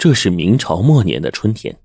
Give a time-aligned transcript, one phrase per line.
[0.00, 1.76] 这是明朝末年的春天，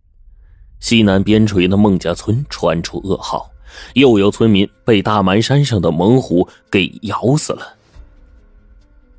[0.79, 3.51] 西南边陲的孟家村传出噩耗，
[3.95, 7.75] 又有村民被大蛮山上的猛虎给咬死了。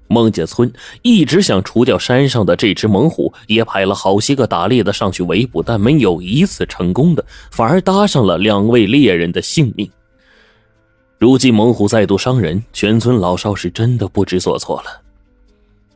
[0.08, 0.72] 孟家村
[1.02, 9.86] 一直想除掉山上的这只猛虎，也派了好些个打猎的上去围捕，但没有一次成功的，反而搭上了两位猎人的性命。
[11.18, 15.02] 如今猛虎再度伤人，全村老少是真的不知所措了。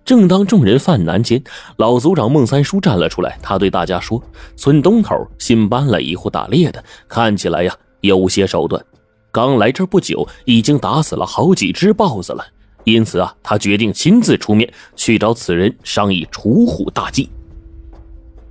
[0.04, 1.42] 正当众人犯难间，
[1.76, 3.38] 老族长孟三叔站了出来。
[3.42, 4.20] 他对大家说
[4.56, 8.84] ：“村东头新搬了一户打猎的，看起来呀有些手段。
[9.30, 12.44] 刚来这不久，已经打死了好几只豹子了。
[12.82, 17.30] 因此啊，他决定亲自出面去找此人商议除虎大计。”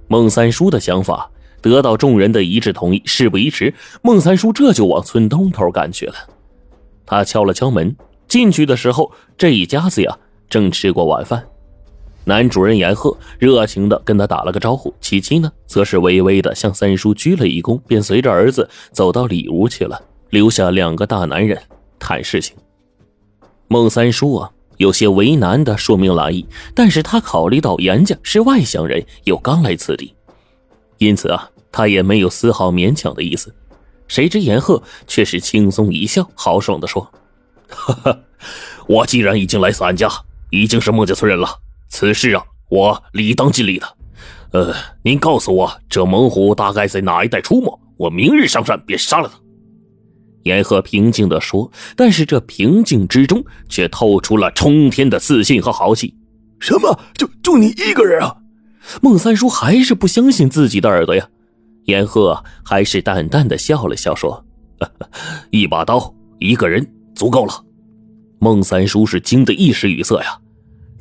[0.08, 1.30] 孟三叔的想法
[1.62, 3.02] 得到众人的一致同意。
[3.06, 6.16] 事不宜迟，孟三叔这就往村东头赶去了。
[7.06, 7.96] 他敲了敲门，
[8.28, 10.18] 进去的时候，这一家子呀。
[10.50, 11.46] 正吃过晚饭，
[12.26, 21.62] 男主人严鹤热情的跟他打了个招呼，琪琪呢，则是微微的向三叔鞠了一躬，便随着儿子走到里屋去了，留下两个大男人
[22.00, 22.56] 谈事情。
[23.68, 30.14] 孟三叔啊，有些为难的说明来意，但是他考虑到严家是外乡人，又刚来此地，
[30.98, 33.54] 因此啊，他也没有丝毫勉强的意思。
[34.08, 37.08] 谁知严鹤却是轻松一笑，豪爽的说
[37.70, 38.20] ：“哈哈，
[38.88, 40.10] 我既然已经来三家。”
[40.50, 41.48] 已经是孟家村人了，
[41.90, 43.88] 此事啊，我理当尽力的。
[44.52, 47.80] 呃，您告诉我，这猛虎大概在哪一带出没？
[47.98, 49.40] 我明日上山便杀了他。
[50.44, 56.16] 严鹤平静地说，但是这平静之中却透出了冲天的自信和豪气。
[56.60, 57.00] 什么？
[57.14, 58.36] 就就你一个人啊？
[59.02, 61.28] 孟三叔还是不相信自己的耳朵呀。
[61.86, 64.44] 严鹤还是淡淡的笑了笑，说
[65.52, 67.54] ：“一把刀，一个人足够了。”
[68.40, 70.40] 孟三叔是惊得一时语塞呀，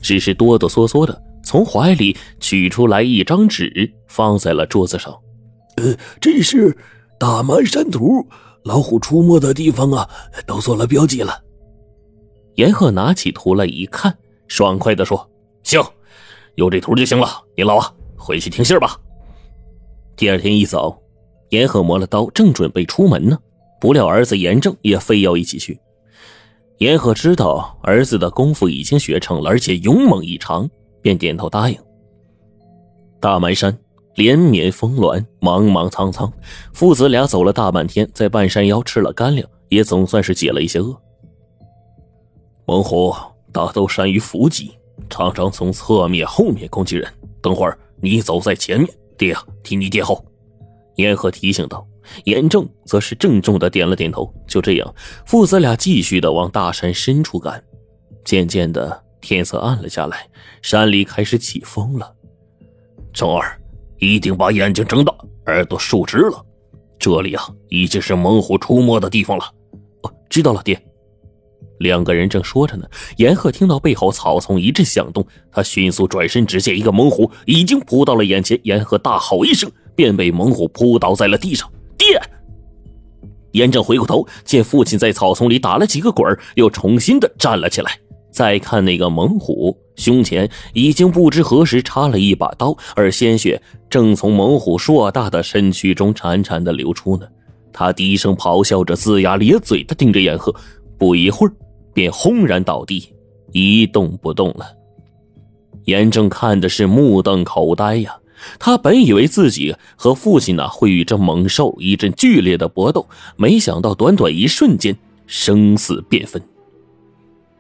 [0.03, 5.12] 只是哆哆嗦嗦的从怀里取出来一张纸，放在了桌子上。
[5.77, 6.77] 呃，这是
[7.19, 8.27] 大蛮山图，
[8.64, 10.09] 老虎出没的地方啊，
[10.47, 11.43] 都做了标记了。
[12.56, 15.31] 严鹤拿起图来一看，爽快的说
[15.62, 15.81] ：“行，
[16.56, 17.28] 有这图就行了。
[17.56, 18.98] 您老啊，回去听信吧。”
[20.16, 21.00] 第二天一早，
[21.50, 23.38] 严鹤磨了刀，正准备出门呢，
[23.81, 25.78] 不料儿子严正也非要一起去。
[26.78, 30.69] 严鹤知道儿子的功夫已经学成了，而且勇猛异常，
[31.03, 31.77] 便点头答应。
[33.21, 33.77] 大埋山
[34.15, 36.33] 连绵峰峦，茫茫苍苍，
[36.72, 40.97] 父子俩走了大半天，在半山腰吃了干粮，也总算是解了一些饿。
[42.65, 43.12] 猛虎
[43.53, 44.72] 大都善于伏击，
[45.10, 47.12] 常常从侧面、后面攻击人。
[47.41, 50.25] 等会儿你走在前面，爹，替你殿后。
[50.98, 51.84] 严鹤提醒道。
[52.25, 54.32] 严正则是郑重的点了点头。
[54.47, 54.94] 就这样，
[55.26, 57.62] 父子俩继续的往大山深处赶。
[58.25, 60.26] 渐渐的，天色暗了下来，
[60.62, 62.14] 山里开始起风了。
[63.12, 63.60] 正儿，
[63.98, 65.14] 一定把眼睛睁大，
[65.47, 66.44] 耳朵竖直了。
[66.98, 69.44] 这里啊，已经是猛虎出没的地方了。
[70.03, 70.82] 哦，知道了，爹。
[71.80, 72.88] 两个人正说着呢，
[73.19, 78.59] 严鹤听到背后草丛一阵响动，他迅速转身，只见一个猛虎已经扑到了眼前。
[78.65, 81.69] 严鹤大吼一声，便被猛虎扑倒在了地上。
[81.98, 82.22] 爹，
[83.50, 87.98] 严正回过头，见父亲在草丛里打了几个滚又重新的站了起来。
[88.31, 93.60] 再看那个猛虎，胸前已经不知何时插了一把刀，而鲜血
[93.91, 97.26] 正从猛虎硕大的身躯中潺潺的流出呢。
[97.72, 100.54] 他低声咆哮着，龇牙咧嘴的盯着严鹤，
[100.97, 101.53] 不一会儿
[101.92, 103.12] 便轰然倒地，
[103.50, 104.65] 一动不动了。
[105.86, 108.16] 严正看的是目瞪口呆呀。
[108.59, 116.43] 他本以为自己和父亲呢会与这猛兽一阵剧烈的搏斗，没想到短短一瞬间，生死便分。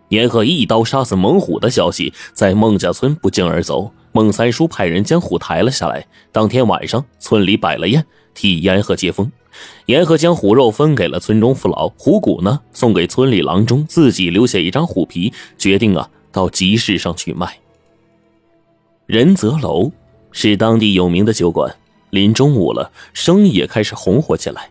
[0.08, 6.06] 严鹤一刀杀死猛虎的消息在孟家村不胫而走，孟三叔派人将虎抬了下来。
[6.32, 9.30] 当天晚上，村里摆了宴，替严鹤接风。
[9.86, 17.58] 严鹤将虎肉分给了村中父老，虎骨呢送给村里郎中，自己留下一张虎皮，决定啊到集市上去卖。
[19.04, 19.92] 仁泽楼。
[20.32, 21.74] 是当地有名的酒馆，
[22.10, 24.70] 临中午了，生意也开始红火起来。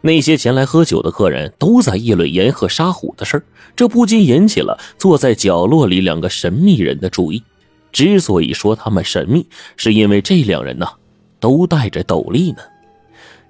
[0.00, 3.44] 那些前来喝酒的客人都在议论严鹤杀虎的事
[3.74, 7.42] 这不禁引起了坐在角落里两个神秘人的注意。
[7.90, 9.46] 之所以说他们神秘，
[9.76, 10.86] 是因为这两人呢，
[11.40, 12.58] 都戴着斗笠呢。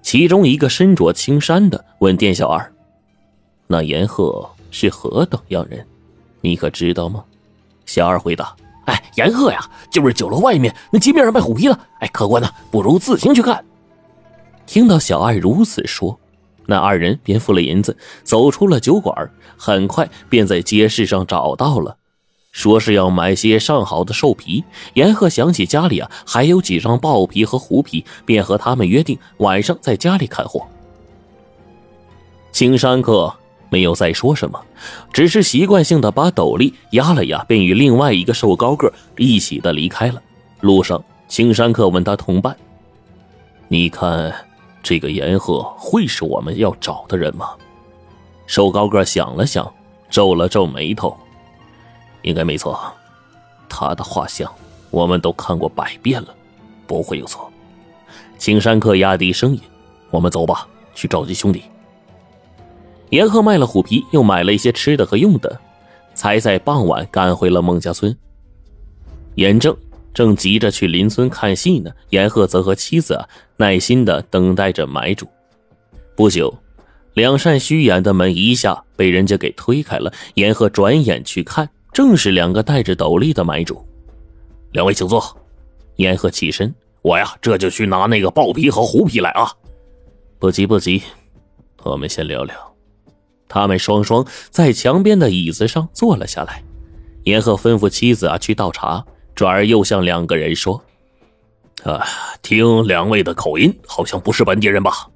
[0.00, 2.73] 其中一个身着青衫的问店小二
[3.67, 5.84] ：“那严鹤是何等样人？
[6.40, 7.25] 你可知道吗？”
[7.84, 8.55] 小二回答。
[8.88, 11.79] 哎，严鹤呀，就是酒楼外面那街面上卖虎皮的。
[12.00, 13.62] 哎，客官呢，不如自行去看。
[14.67, 16.19] 听到小二如此说，
[16.64, 17.94] 那二人便付了银子，
[18.25, 21.99] 走出了酒馆，很快便在街市上找到了
[22.50, 24.64] 说是要买些上好的兽皮。
[24.94, 30.67] 严鹤想起家里啊还有几张豹皮和狐皮，便和他们约定晚上在家里看货。
[32.52, 33.35] 青山客
[33.70, 34.61] 没有再说什么，
[35.12, 40.23] 只是习惯性的把斗笠压了压，便与另外一个瘦高个一起的离开了。
[40.61, 42.56] 路上，青山客问他同伴
[43.69, 44.35] ：“你看，
[44.82, 47.50] 这个严鹤会是我们要找的人吗？”
[48.47, 49.71] 瘦高个想了想，
[50.09, 51.17] 皱了皱眉头。
[52.23, 52.81] 应该没错，
[53.69, 54.50] 他的画像
[54.91, 56.29] 我们都看过百遍了，
[56.87, 57.50] 不会有错。
[58.38, 59.61] 青山客压低声音
[60.11, 61.62] ：“我们走吧，去召集兄弟。”
[63.10, 65.58] 严鹤卖了虎皮，又买了一些吃的和用的，
[66.14, 68.16] 才在傍晚赶回了孟家村。
[69.34, 69.76] 严正
[70.12, 75.26] 正急着去邻村看戏呢，严鹤则和妻子啊耐心的等待着买主。
[76.16, 76.52] 不久，
[77.14, 81.69] 两扇虚掩的门一下被人家给推开了，严鹤转眼去看。
[81.93, 83.84] 正是两个戴着斗笠的买主，
[84.72, 85.37] 两位请坐。
[85.96, 86.72] 严鹤起身，
[87.02, 89.50] 我呀这就去拿那个豹皮和虎皮来啊。
[90.38, 91.02] 不急不急，
[91.82, 92.54] 我们先聊聊。
[93.49, 96.62] 他们双双在墙边的椅子上坐了下来。
[97.25, 99.05] 严鹤吩咐妻子啊去倒茶，
[99.35, 100.83] 转而又向两个人说
[101.85, 102.05] ：“啊，
[102.43, 105.09] 听两位的口音，好像不是本地人吧？”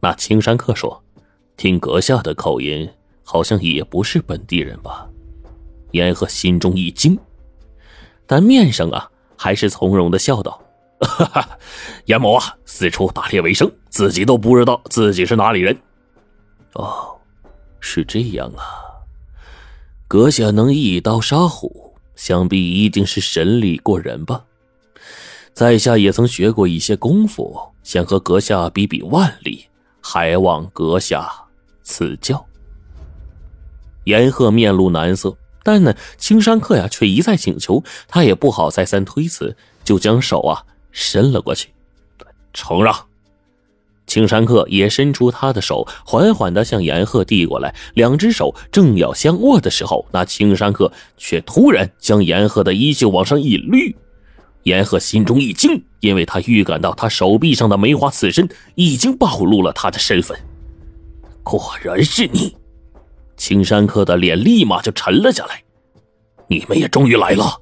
[0.00, 1.02] 那青山客说
[1.56, 2.88] ：“听阁下的口音，
[3.24, 5.08] 好像也不是本地人吧？”
[5.92, 7.18] 严鹤心中一惊，
[8.26, 10.62] 但面上啊还是从容的笑道
[11.00, 11.58] ：“哈哈，
[12.04, 15.76] 严某啊，四处打猎为生，自己都不知道自己是哪里人。”
[16.74, 17.15] 哦，
[17.88, 18.82] 是这样啊。
[20.08, 24.42] 阁下能一刀杀虎，想必一定是神力过人吧？
[25.54, 29.66] 在下也曾学过一些功夫，想和阁下比比腕力，
[30.00, 31.32] 还望阁下
[31.84, 32.44] 赐教。
[34.02, 35.36] 严鹤面露难色。
[35.62, 41.70] 但呢，青山客呀却一再请求，他也不好再三推辞，就将手啊伸了过去，
[42.52, 43.06] 承让。
[44.06, 53.94] 青山客也伸出他的手，缓缓的向严鹤递过来，两只手正要相握的时候，那青山客却突然将严鹤的衣袖往上一捋，
[54.62, 60.38] 严鹤心中一惊，因为他预感到他手臂上的梅花刺身已经暴露了他的身份，
[61.42, 62.56] 果然是你。
[63.36, 65.62] 青山客的脸立马就沉了下来。
[66.48, 67.60] 你们也终于来了。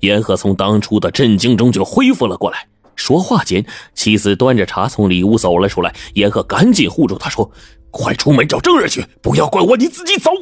[0.00, 2.66] 严鹤从当初的震惊中就恢复了过来。
[2.98, 3.64] 说话间，
[3.94, 5.94] 妻子端着茶从里屋走了出来。
[6.14, 7.48] 严鹤赶紧护住他，说
[7.92, 10.32] ：“快出门找证人去，不要怪我，你自己走，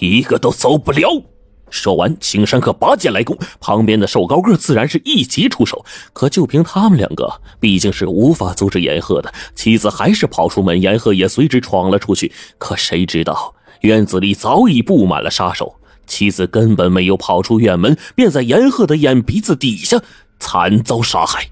[0.00, 1.22] 一个都走不了。”
[1.68, 5.84] 说完，青山客拔剑来攻，旁边的瘦高个自然是一起出手。
[6.14, 9.32] 可就凭他们两个，毕竟是无法阻止严鹤的。
[9.54, 12.32] 妻子还是跑出门，严鹤也随之闯了出去。
[12.58, 15.76] 可谁知道，院子里早已布满了杀手。
[16.04, 20.02] 妻子根本没有跑出院门，便在严鹤的眼鼻子底下
[20.42, 21.48] 惨遭杀害。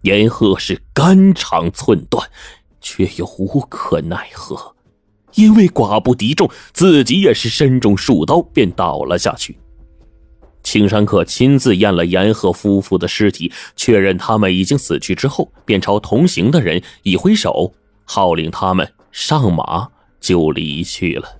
[0.00, 2.26] 严鹤是肝肠寸断，
[2.80, 4.74] 却又无可奈何。
[5.34, 9.58] 因为寡不敌众，自己也是身中数刀，便倒了下去。
[10.62, 19.88] 青山客亲自验了严鹤夫妇的尸体，确认他们已经死去之后，便朝同行的人一挥手，号令他们上马，
[20.18, 21.37] 就离去了。